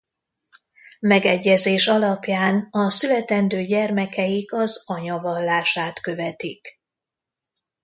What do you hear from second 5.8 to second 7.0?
követik.